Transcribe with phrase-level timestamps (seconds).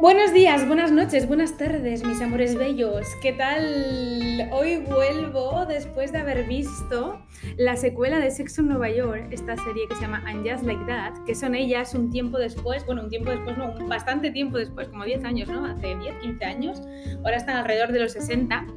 [0.00, 3.04] Buenos días, buenas noches, buenas tardes, mis amores bellos.
[3.20, 4.48] ¿Qué tal?
[4.52, 7.20] Hoy vuelvo después de haber visto
[7.56, 10.84] la secuela de Sexo en Nueva York, esta serie que se llama And Just Like
[10.84, 14.86] That, que son ellas un tiempo después, bueno, un tiempo después, no, bastante tiempo después,
[14.86, 15.66] como 10 años, ¿no?
[15.66, 16.82] Hace 10, 15 años.
[17.24, 18.68] Ahora están alrededor de los 60.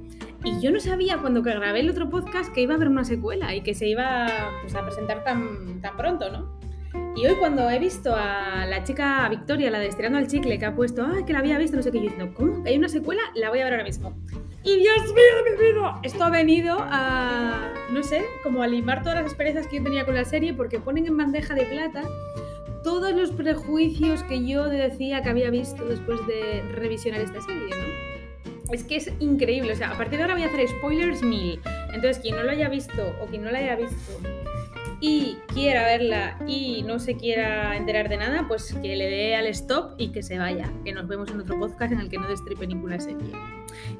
[0.43, 3.53] Y yo no sabía cuando grabé el otro podcast que iba a haber una secuela
[3.53, 4.27] y que se iba
[4.63, 6.70] pues, a presentar tan, tan pronto, ¿no?
[7.15, 10.65] Y hoy cuando he visto a la chica Victoria, la de Estirando al Chicle, que
[10.65, 12.63] ha puesto, ah, que la había visto, no sé qué, yo diciendo, ¿cómo?
[12.63, 13.21] ¿Que hay una secuela?
[13.35, 14.15] La voy a ver ahora mismo.
[14.63, 19.15] Y Dios mío mi vida, esto ha venido a, no sé, como a limar todas
[19.15, 22.03] las experiencias que yo tenía con la serie, porque ponen en bandeja de plata
[22.83, 28.73] todos los prejuicios que yo decía que había visto después de revisionar esta serie, ¿no?
[28.73, 31.59] Es que es increíble, o sea, a partir de ahora voy a hacer spoilers mil.
[31.87, 34.17] Entonces, quien no lo haya visto o quien no la haya visto
[35.01, 39.47] y quiera verla y no se quiera enterar de nada, pues que le dé al
[39.47, 40.71] stop y que se vaya.
[40.85, 43.31] Que nos vemos en otro podcast en el que no destripe ninguna serie.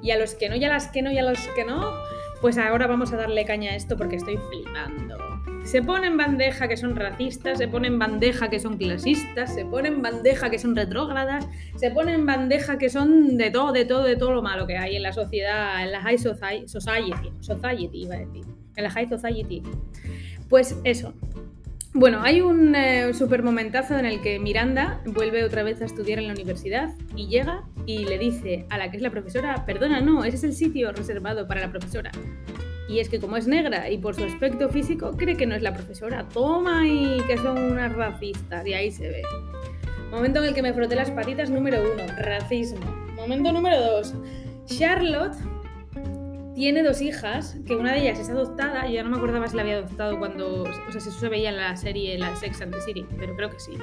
[0.04, 1.92] Y a los que no, y a las que no, y a los que no,
[2.40, 5.18] pues ahora vamos a darle caña a esto porque estoy flipando.
[5.64, 9.66] Se pone en bandeja que son racistas, se pone en bandeja que son clasistas, se
[9.66, 13.86] pone en bandeja que son retrógradas, se pone en bandeja que son de todo, de
[13.86, 18.02] todo, de todo lo malo que hay en la sociedad, en la high society, society,
[18.02, 19.62] iba a decir, en la high society.
[20.52, 21.14] Pues eso.
[21.94, 26.20] Bueno, hay un eh, super momentazo en el que Miranda vuelve otra vez a estudiar
[26.20, 30.02] en la universidad y llega y le dice a la que es la profesora, perdona,
[30.02, 32.12] no, ese es el sitio reservado para la profesora.
[32.90, 35.62] Y es que como es negra y por su aspecto físico cree que no es
[35.62, 36.28] la profesora.
[36.28, 39.22] Toma y que son unas racistas y ahí se ve.
[40.12, 42.86] Momento en el que me froté las patitas número uno, racismo.
[43.16, 44.14] Momento número dos,
[44.66, 45.38] Charlotte
[46.54, 49.56] tiene dos hijas, que una de ellas es adoptada, y ya no me acordaba si
[49.56, 52.62] la había adoptado cuando, o sea, si eso se veía en la serie, la Sex
[52.62, 53.74] and the City, pero creo que sí.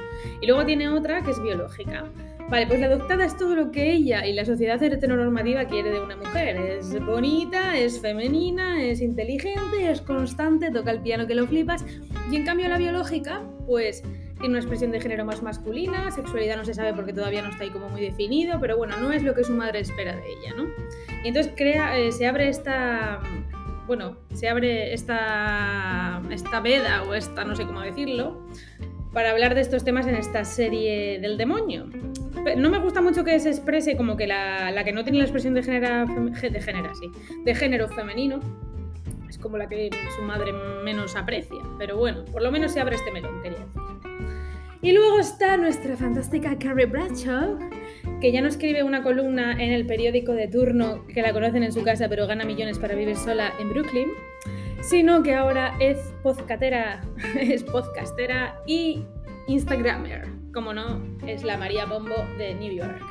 [0.41, 2.05] Y luego tiene otra que es biológica.
[2.51, 6.01] Vale, pues la adoptada es todo lo que ella y la sociedad heteronormativa quiere de
[6.01, 6.57] una mujer.
[6.57, 11.85] Es bonita, es femenina, es inteligente, es constante, toca el piano que lo flipas.
[12.31, 14.03] Y en cambio la biológica, pues
[14.39, 17.65] tiene una expresión de género más masculina, sexualidad no se sabe porque todavía no está
[17.65, 20.55] ahí como muy definido, pero bueno, no es lo que su madre espera de ella,
[20.57, 20.65] ¿no?
[21.25, 23.21] Y entonces crea, eh, se abre esta,
[23.87, 28.47] bueno, se abre esta, esta veda o esta, no sé cómo decirlo,
[29.13, 31.87] para hablar de estos temas en esta serie del demonio.
[32.57, 35.25] No me gusta mucho que se exprese como que la, la que no tiene la
[35.25, 37.11] expresión de género, de género, sí,
[37.45, 38.39] de género femenino,
[39.29, 40.53] es como la que su madre
[40.85, 41.59] menos aprecia.
[41.79, 43.78] Pero bueno, por lo menos se abre este melón, quería decir.
[44.81, 47.59] Y luego está nuestra fantástica Carrie Bradshaw,
[48.21, 51.73] que ya no escribe una columna en el periódico de turno que la conocen en
[51.73, 54.09] su casa pero gana millones para vivir sola en Brooklyn,
[54.81, 57.01] sino que ahora es podcastera,
[57.41, 59.05] es podcastera y
[59.49, 63.03] Instagramer, como no, es la María Bombo de New York.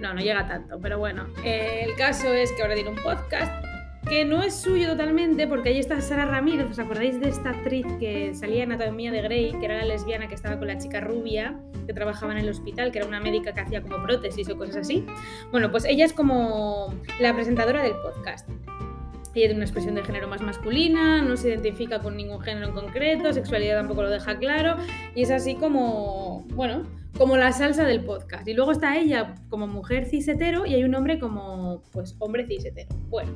[0.00, 3.67] No, no llega tanto, pero bueno, el caso es que ahora tiene un podcast
[4.06, 7.86] que no es suyo totalmente, porque ahí está Sara Ramírez, ¿os acordáis de esta actriz
[7.98, 11.00] que salía en Anatomía de Grey, que era la lesbiana que estaba con la chica
[11.00, 14.56] rubia, que trabajaba en el hospital, que era una médica que hacía como prótesis o
[14.56, 15.04] cosas así?
[15.50, 18.48] Bueno, pues ella es como la presentadora del podcast.
[18.48, 22.72] Ella tiene una expresión de género más masculina, no se identifica con ningún género en
[22.72, 24.76] concreto, sexualidad tampoco lo deja claro,
[25.14, 26.84] y es así como, bueno,
[27.16, 28.48] como la salsa del podcast.
[28.48, 32.88] Y luego está ella como mujer cisetero y hay un hombre como, pues, hombre cisetero.
[33.08, 33.32] Bueno,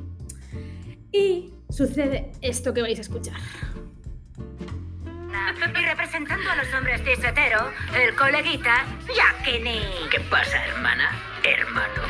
[1.13, 3.37] y sucede esto que vais a escuchar.
[5.61, 8.85] Y representando a los hombres cis hetero, el coleguita
[9.15, 9.81] Yakini.
[10.11, 11.09] ¿Qué pasa, hermana?
[11.43, 12.01] Hermano.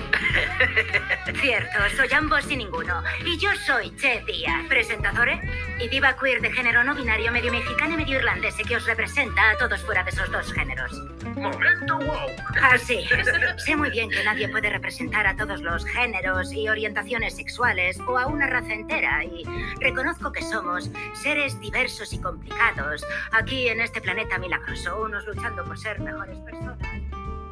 [1.42, 3.04] Cierto, soy ambos y ninguno.
[3.26, 5.40] Y yo soy Che Díaz, presentadora
[5.80, 8.86] y diva queer de género no binario, medio mexicano y medio irlandés, y que os
[8.86, 10.92] representa a todos fuera de esos dos géneros.
[11.36, 12.30] ¡Momento wow!
[12.62, 13.28] Así es.
[13.64, 18.18] Sé muy bien que nadie puede representar a todos los géneros y orientaciones sexuales o
[18.18, 19.44] a una raza entera, y
[19.80, 25.78] reconozco que somos seres diversos y complicados aquí en este planeta milagroso, unos luchando por
[25.78, 26.78] ser mejores personas.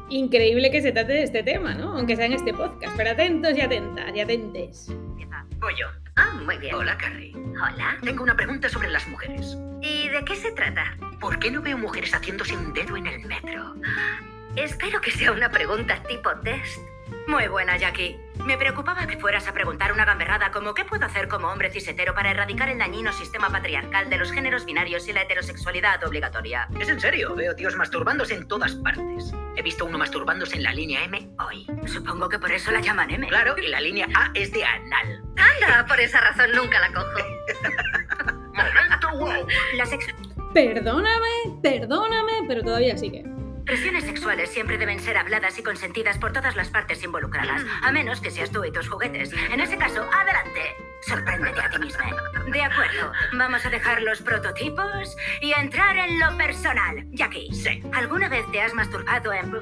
[0.08, 1.96] Increíble que se trate de este tema, ¿no?
[1.96, 2.94] Aunque sea en este podcast.
[2.98, 4.88] Pero atentos y atentas y atentes.
[5.22, 5.44] Empieza.
[5.58, 5.86] Voy yo.
[6.16, 6.74] Ah, muy bien.
[6.74, 7.32] Hola, Carrie.
[7.34, 7.98] Hola.
[8.02, 9.56] Tengo una pregunta sobre las mujeres.
[9.80, 10.96] ¿Y de qué se trata?
[11.20, 13.74] ¿Por qué no veo mujeres haciéndose un dedo en el metro?
[14.56, 16.78] Espero que sea una pregunta tipo test.
[17.26, 18.18] Muy buena, Jackie.
[18.44, 22.14] Me preocupaba que fueras a preguntar una gamberrada como ¿qué puedo hacer como hombre cisetero
[22.14, 26.68] para erradicar el dañino sistema patriarcal de los géneros binarios y la heterosexualidad obligatoria?
[26.78, 29.32] Es en serio, veo tíos masturbándose en todas partes.
[29.56, 31.66] He visto uno masturbándose en la línea M hoy.
[31.86, 33.28] Supongo que por eso la llaman M.
[33.28, 35.22] Claro, y la línea A es de anal.
[35.36, 37.18] Anda, por esa razón nunca la cojo.
[38.54, 39.46] ¡Momento wow!
[39.76, 40.06] La sex...
[40.52, 43.24] Perdóname, perdóname, pero todavía sigue.
[43.64, 48.20] Presiones sexuales siempre deben ser habladas y consentidas por todas las partes involucradas, a menos
[48.20, 49.32] que seas tú y tus juguetes.
[49.50, 50.74] En ese caso, adelante.
[51.02, 52.04] Sorpréndete a ti misma.
[52.50, 57.04] De acuerdo, vamos a dejar los prototipos y entrar en lo personal.
[57.10, 57.82] Jackie, Sí.
[57.92, 59.54] ¿alguna vez te has masturbado en...
[59.56, 59.60] eh,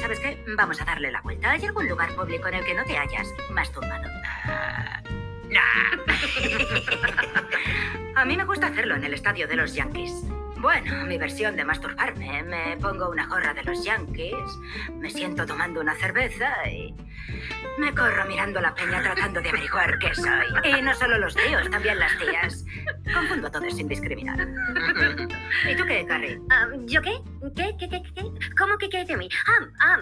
[0.00, 0.42] ¿Sabes qué?
[0.56, 1.50] Vamos a darle la vuelta.
[1.52, 4.04] ¿Hay algún lugar público en el que no te hayas masturbado?
[5.48, 5.62] Nah.
[8.16, 10.12] A mí me gusta hacerlo en el estadio de los Yankees.
[10.62, 12.44] Bueno, mi versión de masturbarme.
[12.44, 14.58] Me pongo una gorra de los Yankees,
[14.94, 16.94] me siento tomando una cerveza y
[17.78, 20.46] me corro mirando la peña tratando de averiguar qué soy.
[20.78, 22.64] Y no solo los tíos, también las tías.
[23.12, 24.38] Confundo a todos sin discriminar.
[25.68, 26.40] ¿Y tú qué, Carrie?
[26.50, 27.14] Ah, ¿Yo qué?
[27.56, 27.74] ¿Qué?
[27.80, 27.88] ¿Qué?
[27.88, 28.02] ¿Qué?
[28.14, 28.22] ¿Qué?
[28.56, 29.28] ¿Cómo que qué de mí?
[29.48, 29.98] Ah, ah,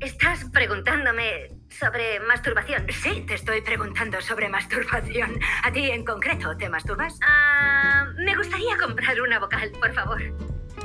[0.00, 2.86] estás preguntándome sobre masturbación.
[2.90, 5.38] Sí, te estoy preguntando sobre masturbación.
[5.62, 7.18] ¿A ti en concreto te masturbas?
[7.22, 10.22] Ah, me gustaría comprar una vocal, por favor.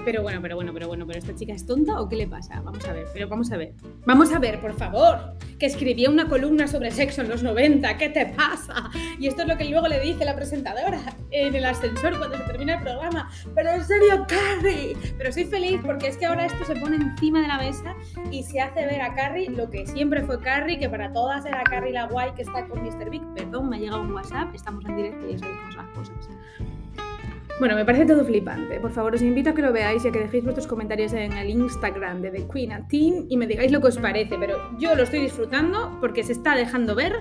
[0.05, 2.59] Pero bueno, pero bueno, pero bueno, pero esta chica es tonta o qué le pasa?
[2.61, 3.73] Vamos a ver, pero vamos a ver.
[4.05, 5.37] Vamos a ver, por favor.
[5.57, 8.89] Que escribía una columna sobre sexo en los 90, ¿qué te pasa?
[9.17, 10.99] Y esto es lo que luego le dice la presentadora
[11.31, 13.29] en el ascensor cuando se termina el programa.
[13.55, 14.97] Pero en serio, Carrie.
[15.17, 17.95] Pero soy feliz porque es que ahora esto se pone encima de la mesa
[18.29, 21.63] y se hace ver a Carrie lo que siempre fue Carrie, que para todas era
[21.63, 23.09] Carrie la guay que está con Mr.
[23.09, 23.23] Big.
[23.35, 26.29] Perdón, me ha llegado un WhatsApp, estamos en directo y ya sabéis las cosas.
[27.59, 28.79] Bueno, me parece todo flipante.
[28.79, 31.33] Por favor, os invito a que lo veáis y a que dejéis vuestros comentarios en
[31.33, 34.37] el Instagram de The Queen a Teen y me digáis lo que os parece.
[34.39, 37.13] Pero yo lo estoy disfrutando porque se está dejando ver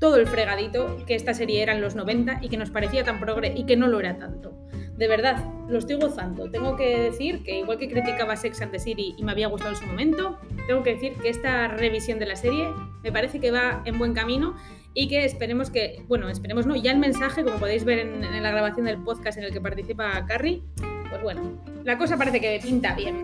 [0.00, 3.20] todo el fregadito que esta serie era en los 90 y que nos parecía tan
[3.20, 4.52] progre y que no lo era tanto.
[4.96, 5.36] De verdad,
[5.68, 6.50] lo estoy gozando.
[6.50, 9.70] Tengo que decir que igual que criticaba Sex and the City y me había gustado
[9.70, 12.68] en su momento, tengo que decir que esta revisión de la serie
[13.04, 14.56] me parece que va en buen camino
[14.94, 18.50] y que esperemos que, bueno, esperemos no, ya el mensaje, como podéis ver en, la
[18.50, 20.62] grabación del podcast en el que participa Carrie,
[21.08, 21.42] pues bueno,
[21.84, 23.22] la cosa parece que pinta bien.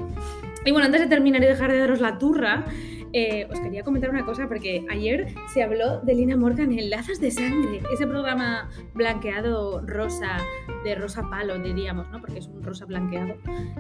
[0.65, 2.65] Y bueno, antes de terminar y dejar de daros la turra,
[3.13, 7.21] eh, os quería comentar una cosa, porque ayer se habló de Lina Morgan en Lazos
[7.21, 10.39] de Sangre, ese programa blanqueado rosa,
[10.85, 12.21] de rosa palo, diríamos, ¿no?
[12.21, 13.35] Porque es un rosa blanqueado.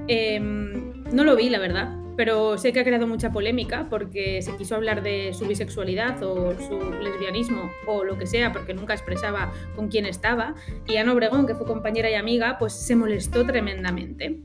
[0.06, 4.56] Eh, no lo vi, la verdad, pero sé que ha creado mucha polémica porque se
[4.56, 9.52] quiso hablar de su bisexualidad o su lesbianismo o lo que sea, porque nunca expresaba
[9.76, 10.56] con quién estaba.
[10.84, 14.40] Y Ana Obregón, que fue compañera y amiga, pues se molestó tremendamente.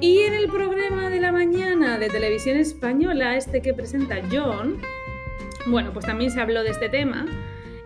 [0.00, 4.76] Y en el programa de la mañana de televisión española, este que presenta John,
[5.68, 7.24] bueno, pues también se habló de este tema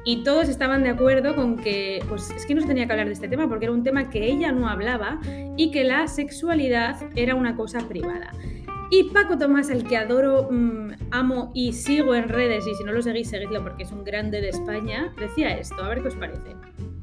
[0.05, 3.07] y todos estaban de acuerdo con que, pues es que no se tenía que hablar
[3.07, 5.21] de este tema porque era un tema que ella no hablaba
[5.57, 8.33] y que la sexualidad era una cosa privada.
[8.91, 12.91] Y Paco Tomás, el que adoro, mmm, amo y sigo en redes, y si no
[12.91, 16.17] lo seguís, seguidlo porque es un grande de España, decía esto, a ver qué os
[16.17, 16.57] parece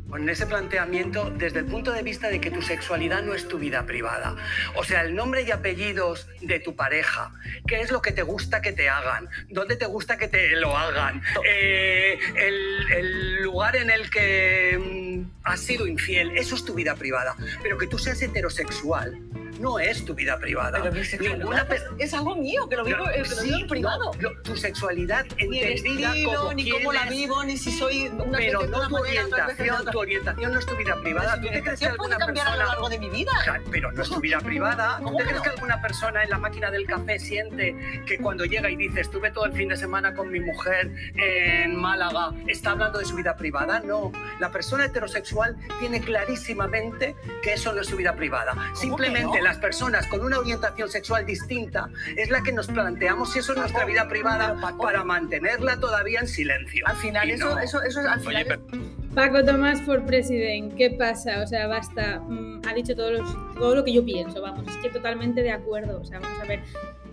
[0.10, 3.58] con ese planteamiento desde el punto de vista de que tu sexualidad no es tu
[3.60, 4.36] vida privada.
[4.76, 7.32] O sea, el nombre y apellidos de tu pareja,
[7.68, 10.78] qué es lo que te gusta que te hagan, dónde te gusta que te lo
[10.78, 16.74] hagan, eh, el, el, lugar en el que mm, has sido infiel, eso es tu
[16.74, 17.36] vida privada.
[17.62, 19.20] Pero que tú seas heterosexual
[19.60, 20.80] no es tu vida privada.
[20.82, 23.68] Pero mi sexualidad es, es, algo mío, que lo vivo, no, que lo sí, vivo
[23.68, 24.12] privado.
[24.20, 28.08] No, no, tu sexualidad ni entendida estilo, como ni cómo la vivo, ni si soy
[28.08, 31.42] una Pero no una tu manera, orientación, tu orientación no es tu vida privada.
[31.42, 32.74] ¿Tú te crees que alguna cambiar a lo persona...
[32.74, 33.32] largo de mi vida.
[33.44, 34.98] Claro, Pero no es tu vida privada.
[35.00, 35.44] ¿Tú ¿Cómo te crees no?
[35.44, 39.32] que alguna persona en la máquina del café siente que cuando llega y dice estuve
[39.32, 43.36] todo el fin de semana con mi mujer en Málaga, está hablando de su vida
[43.36, 43.80] privada?
[43.80, 44.12] No.
[44.40, 48.54] La persona heterosexual tiene clarísimamente que eso no es su vida privada.
[48.76, 49.42] Simplemente?
[49.48, 53.58] Las personas con una orientación sexual distinta es la que nos planteamos si eso es
[53.60, 56.86] nuestra vida privada para mantenerla todavía en silencio.
[56.86, 57.60] Al final, eso, no.
[57.60, 61.42] eso, eso, al final Oye, es- Paco Tomás for President, ¿qué pasa?
[61.42, 62.20] O sea, basta.
[62.20, 65.52] Mm, ha dicho todo, los- todo lo que yo pienso, vamos, es que totalmente de
[65.52, 66.00] acuerdo.
[66.02, 66.60] O sea, vamos a ver.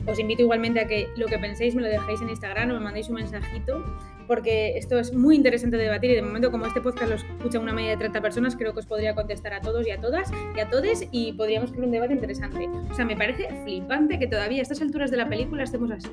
[0.07, 2.81] Os invito igualmente a que lo que penséis me lo dejéis en Instagram o me
[2.81, 3.83] mandéis un mensajito,
[4.27, 7.59] porque esto es muy interesante de debatir y de momento como este podcast lo escucha
[7.59, 10.31] una media de 30 personas, creo que os podría contestar a todos y a todas
[10.57, 12.69] y a todes y podríamos crear un debate interesante.
[12.91, 16.09] O sea, me parece flipante que todavía a estas alturas de la película estemos así.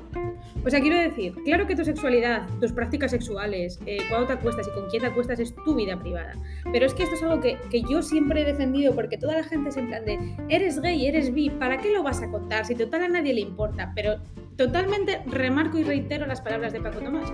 [0.64, 4.68] O sea, quiero decir, claro que tu sexualidad, tus prácticas sexuales, eh, cuándo te acuestas
[4.68, 6.32] y con quién te acuestas es tu vida privada.
[6.72, 9.44] Pero es que esto es algo que, que yo siempre he defendido porque toda la
[9.44, 12.64] gente es en de, eres gay, eres bi, ¿para qué lo vas a contar?
[12.64, 13.92] Si total a nadie le importa.
[13.94, 14.18] Pero
[14.66, 17.32] totalmente remarco y reitero las palabras de Paco Tomás.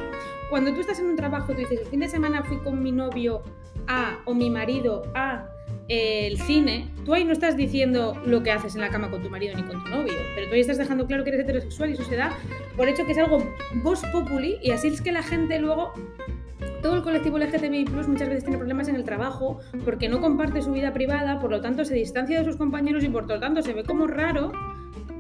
[0.49, 2.91] Cuando tú estás en un trabajo, tú dices, el fin de semana fui con mi
[2.91, 3.43] novio
[3.87, 5.47] a o mi marido a
[5.89, 9.31] el cine, tú ahí no estás diciendo lo que haces en la cama con tu
[9.31, 11.93] marido ni con tu novio, pero tú ahí estás dejando claro que eres heterosexual y
[11.95, 12.37] eso se da
[12.77, 13.39] por hecho que es algo
[13.83, 15.93] vos populi y así es que la gente luego
[16.83, 20.73] todo el colectivo LGTBI muchas veces tiene problemas en el trabajo porque no comparte su
[20.73, 23.73] vida privada, por lo tanto se distancia de sus compañeros y por lo tanto se
[23.73, 24.53] ve como raro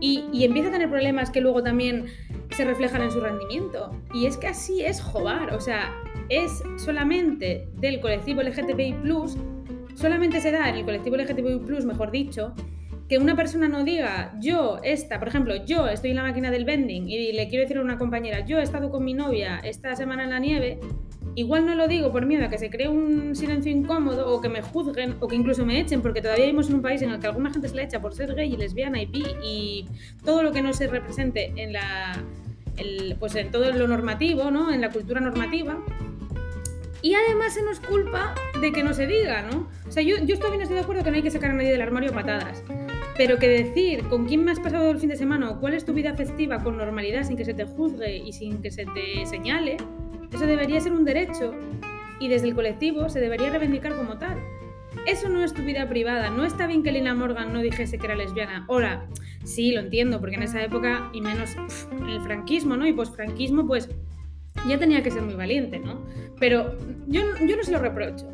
[0.00, 2.06] y, y empieza a tener problemas que luego también
[2.50, 3.90] se reflejan en su rendimiento.
[4.14, 5.94] Y es que así es Jobar, o sea,
[6.28, 8.96] es solamente del colectivo LGTBI,
[9.94, 12.54] solamente se da en el colectivo LGTBI, mejor dicho,
[13.08, 16.66] que una persona no diga, yo, esta, por ejemplo, yo estoy en la máquina del
[16.66, 19.96] vending y le quiero decir a una compañera, yo he estado con mi novia esta
[19.96, 20.78] semana en la nieve,
[21.38, 24.48] igual no lo digo por miedo a que se cree un silencio incómodo o que
[24.48, 27.20] me juzguen o que incluso me echen, porque todavía vivimos en un país en el
[27.20, 29.84] que alguna gente se le echa por ser gay y lesbiana y bi y
[30.24, 32.24] todo lo que no se represente en la...
[33.20, 34.72] pues en todo lo normativo, ¿no?
[34.72, 35.78] En la cultura normativa.
[37.02, 39.68] Y además se nos culpa de que no se diga, ¿no?
[39.86, 41.70] O sea, yo, yo bien estoy de acuerdo que no hay que sacar a nadie
[41.70, 42.64] del armario a patadas.
[43.16, 45.84] Pero que decir con quién me has pasado el fin de semana o cuál es
[45.84, 49.24] tu vida festiva con normalidad sin que se te juzgue y sin que se te
[49.24, 49.76] señale,
[50.32, 51.54] eso debería ser un derecho
[52.20, 54.38] y desde el colectivo se debería reivindicar como tal.
[55.06, 56.30] Eso no es tu vida privada.
[56.30, 58.66] No está bien que Lina Morgan no dijese que era lesbiana.
[58.68, 59.06] Ahora,
[59.44, 61.56] sí, lo entiendo, porque en esa época, y menos
[61.90, 62.86] en el franquismo, ¿no?
[62.86, 63.88] Y posfranquismo, pues
[64.66, 66.02] ya tenía que ser muy valiente, ¿no?
[66.38, 68.26] Pero yo, yo no se lo reprocho.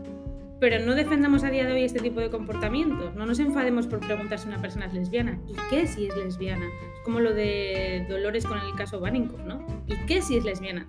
[0.61, 3.15] Pero no defendamos a día de hoy este tipo de comportamientos.
[3.15, 5.39] No nos enfademos por preguntar si una persona es lesbiana.
[5.49, 6.67] ¿Y qué si es lesbiana?
[6.67, 9.67] Es como lo de Dolores con el caso Baninkoff, ¿no?
[9.87, 10.87] ¿Y qué si es lesbiana?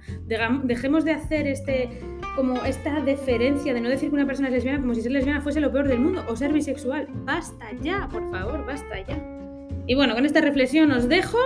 [0.64, 2.00] Dejemos de hacer este,
[2.36, 5.42] como esta deferencia de no decir que una persona es lesbiana como si ser lesbiana
[5.42, 7.08] fuese lo peor del mundo o ser bisexual.
[7.26, 9.22] Basta ya, por favor, basta ya.
[9.88, 11.38] Y bueno, con esta reflexión os dejo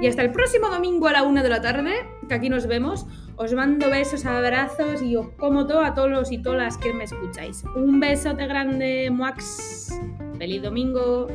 [0.00, 1.92] y hasta el próximo domingo a la una de la tarde,
[2.28, 3.06] que aquí nos vemos.
[3.38, 7.04] Os mando besos, abrazos y os como todo a todos y todas las que me
[7.04, 7.64] escucháis.
[7.74, 10.00] Un besote grande, Max.
[10.38, 11.26] Feliz domingo.